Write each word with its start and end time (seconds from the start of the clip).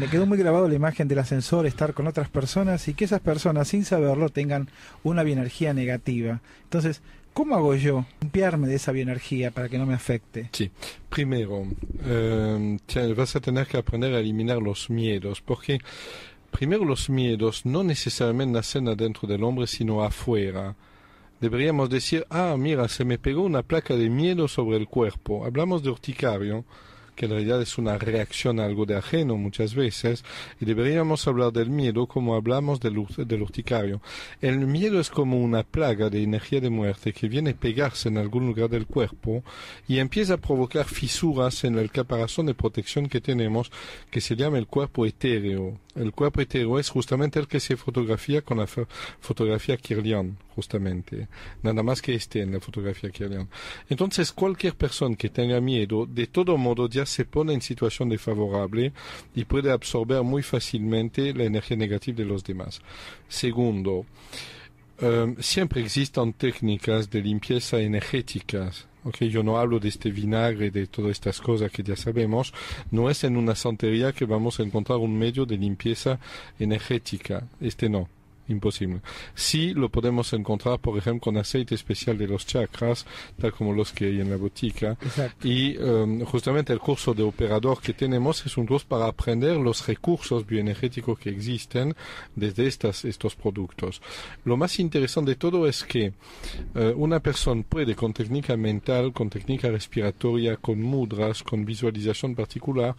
Me 0.00 0.08
quedó 0.08 0.26
muy 0.26 0.38
grabado 0.38 0.68
la 0.68 0.76
imagen 0.76 1.08
del 1.08 1.18
ascensor, 1.18 1.66
estar 1.66 1.92
con 1.92 2.06
otras 2.06 2.28
personas 2.28 2.86
y 2.86 2.94
que 2.94 3.04
esas 3.04 3.20
personas, 3.20 3.66
sin 3.66 3.84
saberlo, 3.84 4.28
tengan 4.28 4.70
una 5.02 5.24
bioenergía 5.24 5.74
negativa. 5.74 6.40
Entonces, 6.62 7.02
¿cómo 7.34 7.56
hago 7.56 7.74
yo 7.74 8.06
limpiarme 8.20 8.68
de 8.68 8.76
esa 8.76 8.92
bioenergía 8.92 9.50
para 9.50 9.68
que 9.68 9.76
no 9.76 9.86
me 9.86 9.94
afecte? 9.94 10.50
Sí, 10.52 10.70
primero, 11.08 11.66
eh, 12.04 12.78
vas 13.16 13.34
a 13.34 13.40
tener 13.40 13.66
que 13.66 13.76
aprender 13.76 14.14
a 14.14 14.20
eliminar 14.20 14.58
los 14.58 14.88
miedos, 14.88 15.40
porque 15.40 15.80
primero 16.52 16.84
los 16.84 17.10
miedos 17.10 17.66
no 17.66 17.82
necesariamente 17.82 18.52
nacen 18.52 18.86
adentro 18.86 19.26
del 19.26 19.42
hombre, 19.42 19.66
sino 19.66 20.04
afuera. 20.04 20.76
Deberíamos 21.40 21.90
decir, 21.90 22.24
ah, 22.30 22.54
mira, 22.56 22.86
se 22.86 23.04
me 23.04 23.18
pegó 23.18 23.42
una 23.42 23.64
placa 23.64 23.96
de 23.96 24.08
miedo 24.10 24.46
sobre 24.46 24.76
el 24.76 24.86
cuerpo. 24.86 25.44
Hablamos 25.44 25.82
de 25.82 25.90
urticario 25.90 26.64
que 27.18 27.26
en 27.26 27.32
realidad 27.32 27.60
es 27.60 27.78
una 27.78 27.98
reacción 27.98 28.60
a 28.60 28.64
algo 28.64 28.86
de 28.86 28.96
ajeno 28.96 29.36
muchas 29.36 29.74
veces, 29.74 30.24
y 30.60 30.64
deberíamos 30.64 31.26
hablar 31.26 31.52
del 31.52 31.68
miedo 31.68 32.06
como 32.06 32.36
hablamos 32.36 32.78
del, 32.78 33.04
del 33.26 33.42
urticario. 33.42 34.00
El 34.40 34.58
miedo 34.68 35.00
es 35.00 35.10
como 35.10 35.40
una 35.40 35.64
plaga 35.64 36.10
de 36.10 36.22
energía 36.22 36.60
de 36.60 36.70
muerte 36.70 37.12
que 37.12 37.28
viene 37.28 37.50
a 37.50 37.54
pegarse 37.54 38.08
en 38.08 38.18
algún 38.18 38.46
lugar 38.46 38.70
del 38.70 38.86
cuerpo 38.86 39.42
y 39.88 39.98
empieza 39.98 40.34
a 40.34 40.36
provocar 40.36 40.84
fisuras 40.84 41.64
en 41.64 41.76
el 41.76 41.90
caparazón 41.90 42.46
de 42.46 42.54
protección 42.54 43.08
que 43.08 43.20
tenemos, 43.20 43.72
que 44.12 44.20
se 44.20 44.36
llama 44.36 44.58
el 44.58 44.68
cuerpo 44.68 45.04
etéreo. 45.04 45.80
El 45.96 46.12
cuerpo 46.12 46.40
etéreo 46.40 46.78
es 46.78 46.88
justamente 46.88 47.40
el 47.40 47.48
que 47.48 47.58
se 47.58 47.76
fotografía 47.76 48.42
con 48.42 48.58
la 48.58 48.68
fotografía 49.20 49.76
Kirlian, 49.76 50.38
justamente. 50.54 51.26
Nada 51.64 51.82
más 51.82 52.00
que 52.00 52.14
esté 52.14 52.42
en 52.42 52.52
la 52.52 52.60
fotografía 52.60 53.10
Kirlian. 53.10 53.48
Entonces, 53.88 54.30
cualquier 54.30 54.76
persona 54.76 55.16
que 55.16 55.28
tenga 55.28 55.60
miedo, 55.60 56.06
de 56.06 56.28
todo 56.28 56.56
modo 56.56 56.86
se 57.08 57.24
pone 57.24 57.52
en 57.52 57.60
situación 57.60 58.08
desfavorable 58.08 58.92
y 59.34 59.44
puede 59.44 59.70
absorber 59.70 60.22
muy 60.22 60.42
fácilmente 60.42 61.34
la 61.34 61.44
energía 61.44 61.76
negativa 61.76 62.16
de 62.18 62.24
los 62.24 62.44
demás. 62.44 62.80
Segundo, 63.28 64.06
um, 65.00 65.36
siempre 65.38 65.80
existan 65.80 66.32
técnicas 66.32 67.10
de 67.10 67.22
limpieza 67.22 67.80
energéticas. 67.80 68.86
Okay, 69.04 69.30
yo 69.30 69.42
no 69.42 69.58
hablo 69.58 69.78
de 69.78 69.88
este 69.88 70.10
vinagre, 70.10 70.70
de 70.70 70.86
todas 70.86 71.12
estas 71.12 71.40
cosas 71.40 71.70
que 71.70 71.82
ya 71.82 71.96
sabemos. 71.96 72.52
No 72.90 73.08
es 73.08 73.24
en 73.24 73.36
una 73.36 73.54
santería 73.54 74.12
que 74.12 74.26
vamos 74.26 74.60
a 74.60 74.64
encontrar 74.64 74.98
un 74.98 75.16
medio 75.18 75.46
de 75.46 75.56
limpieza 75.56 76.18
energética. 76.58 77.46
Este 77.60 77.88
no 77.88 78.08
imposible. 78.48 79.00
Sí 79.34 79.74
lo 79.74 79.88
podemos 79.88 80.32
encontrar, 80.32 80.78
por 80.78 80.96
ejemplo, 80.98 81.20
con 81.20 81.36
aceite 81.36 81.74
especial 81.74 82.18
de 82.18 82.26
los 82.26 82.46
chakras, 82.46 83.06
tal 83.40 83.52
como 83.52 83.72
los 83.72 83.92
que 83.92 84.06
hay 84.06 84.20
en 84.20 84.30
la 84.30 84.36
botica. 84.36 84.96
Y 85.42 85.76
um, 85.76 86.24
justamente 86.24 86.72
el 86.72 86.80
curso 86.80 87.14
de 87.14 87.22
operador 87.22 87.80
que 87.80 87.92
tenemos 87.92 88.44
es 88.46 88.56
un 88.56 88.66
curso 88.66 88.86
para 88.88 89.06
aprender 89.06 89.56
los 89.56 89.86
recursos 89.86 90.46
bioenergéticos 90.46 91.18
que 91.18 91.30
existen 91.30 91.94
desde 92.34 92.66
estas, 92.66 93.04
estos 93.04 93.34
productos. 93.34 94.00
Lo 94.44 94.56
más 94.56 94.78
interesante 94.78 95.32
de 95.32 95.36
todo 95.36 95.66
es 95.66 95.84
que 95.84 96.12
uh, 96.74 96.80
una 96.96 97.20
persona 97.20 97.62
puede 97.68 97.94
con 97.94 98.12
técnica 98.12 98.56
mental, 98.56 99.12
con 99.12 99.30
técnica 99.30 99.70
respiratoria, 99.70 100.56
con 100.56 100.80
mudras, 100.80 101.42
con 101.42 101.64
visualización 101.64 102.34
particular, 102.34 102.94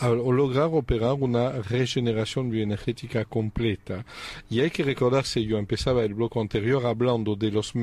lograr 0.00 0.68
operar 0.72 1.14
una 1.14 1.50
regeneración 1.50 2.50
bioenergética 2.50 3.24
completa. 3.24 4.04
Y 4.50 4.60
hay 4.60 4.70
que 4.70 4.82
recordarse, 4.94 5.44
yo 5.44 5.58
empezaba 5.58 6.04
el 6.04 6.14
bloque 6.14 6.38
anterior 6.38 6.86
hablando 6.86 7.34
de 7.34 7.50
los, 7.50 7.74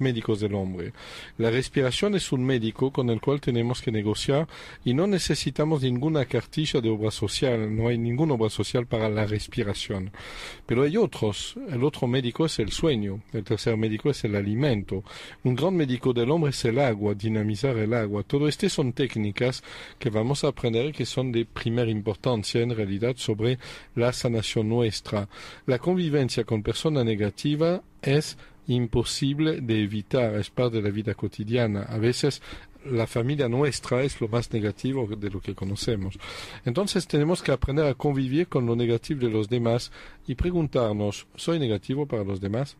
médicos 0.00 0.38
del 0.38 0.54
hombre. 0.54 0.92
La 1.36 1.50
respiración 1.50 2.14
es 2.14 2.30
un 2.30 2.44
médico 2.44 2.92
con 2.92 3.10
el 3.10 3.20
cual 3.20 3.40
tenemos 3.40 3.82
que 3.82 3.90
negociar 3.90 4.46
y 4.84 4.94
no 4.94 5.08
necesitamos 5.08 5.82
ninguna 5.82 6.26
cartilla 6.26 6.80
de 6.80 6.88
obra 6.88 7.10
social, 7.10 7.76
no 7.76 7.88
hay 7.88 7.98
ninguna 7.98 8.34
obra 8.34 8.50
social 8.50 8.86
para 8.86 9.08
la 9.08 9.26
respiración. 9.26 10.12
Pero 10.64 10.84
hay 10.84 10.96
otros. 10.96 11.56
El 11.68 11.82
otro 11.82 12.06
médico 12.06 12.46
es 12.46 12.60
el 12.60 12.70
sueño, 12.70 13.20
el 13.32 13.42
tercer 13.42 13.76
médico 13.76 14.10
es 14.10 14.22
el 14.22 14.36
alimento. 14.36 15.02
Un 15.42 15.56
gran 15.56 15.74
médico 15.74 16.12
del 16.12 16.30
hombre 16.30 16.50
es 16.50 16.64
el 16.64 16.78
agua, 16.78 17.14
dinamizar 17.14 17.76
el 17.78 17.94
agua. 17.94 18.22
Todo 18.22 18.46
esto 18.46 18.68
son 18.68 18.92
técnicas 18.92 19.64
que 19.98 20.10
vamos 20.10 20.44
a 20.44 20.48
aprender 20.48 20.92
que 20.92 21.04
son 21.04 21.32
de 21.32 21.46
primera 21.46 21.90
importancia 21.90 22.60
en 22.60 22.76
realidad 22.76 23.16
sobre 23.16 23.58
la 23.96 24.12
sanación 24.12 24.68
nuestra. 24.68 25.28
La 25.66 25.78
convivencia 25.80 26.44
con 26.60 26.62
persona 26.62 27.02
negativa 27.02 27.82
es 28.02 28.36
imposible 28.66 29.62
de 29.62 29.82
evitar, 29.82 30.34
es 30.34 30.50
parte 30.50 30.76
de 30.76 30.82
la 30.82 30.90
vida 30.90 31.14
cotidiana. 31.14 31.84
A 31.84 31.96
veces 31.96 32.42
la 32.84 33.06
familia 33.06 33.48
nuestra 33.48 34.02
es 34.02 34.20
lo 34.20 34.28
más 34.28 34.52
negativo 34.52 35.06
de 35.06 35.30
lo 35.30 35.40
que 35.40 35.54
conocemos. 35.54 36.18
Entonces 36.66 37.06
tenemos 37.06 37.42
que 37.42 37.52
aprender 37.52 37.86
a 37.86 37.94
convivir 37.94 38.48
con 38.48 38.66
lo 38.66 38.76
negativo 38.76 39.20
de 39.20 39.30
los 39.30 39.48
demás 39.48 39.90
y 40.26 40.34
preguntarnos, 40.34 41.26
¿soy 41.34 41.58
negativo 41.58 42.04
para 42.04 42.24
los 42.24 42.42
demás? 42.42 42.76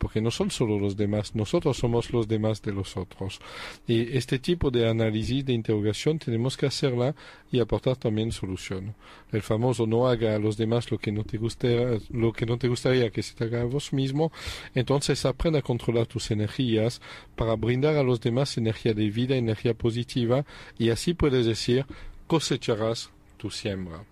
Porque 0.00 0.22
no 0.22 0.30
son 0.30 0.50
solo 0.50 0.78
los 0.78 0.96
demás, 0.96 1.34
nosotros 1.34 1.76
somos 1.76 2.10
los 2.10 2.26
demás 2.26 2.62
de 2.62 2.72
los 2.72 2.96
otros. 2.96 3.38
Y 3.86 4.16
este 4.16 4.38
tipo 4.38 4.70
de 4.70 4.88
análisis, 4.88 5.44
de 5.44 5.52
interrogación, 5.52 6.18
tenemos 6.18 6.56
que 6.56 6.64
hacerla 6.64 7.14
y 7.52 7.60
aportar 7.60 7.96
también 7.96 8.32
solución. 8.32 8.94
El 9.30 9.42
famoso 9.42 9.86
no 9.86 10.08
haga 10.08 10.34
a 10.34 10.38
los 10.38 10.56
demás 10.56 10.90
lo 10.90 10.96
que 10.96 11.12
no 11.12 11.22
te 11.22 11.36
gustaría, 11.36 11.98
lo 12.08 12.32
que 12.32 12.46
no 12.46 12.56
te 12.56 12.68
gustaría 12.68 13.10
que 13.10 13.22
se 13.22 13.34
te 13.34 13.44
haga 13.44 13.60
a 13.60 13.64
vos 13.64 13.92
mismo, 13.92 14.32
entonces 14.74 15.26
aprende 15.26 15.58
a 15.58 15.62
controlar 15.62 16.06
tus 16.06 16.30
energías 16.30 17.02
para 17.36 17.54
brindar 17.56 17.96
a 17.96 18.02
los 18.02 18.22
demás 18.22 18.56
energía 18.56 18.94
de 18.94 19.10
vida, 19.10 19.36
energía 19.36 19.74
positiva, 19.74 20.46
y 20.78 20.88
así 20.88 21.12
puedes 21.12 21.44
decir 21.44 21.84
cosecharás 22.26 23.10
tu 23.36 23.50
siembra. 23.50 24.02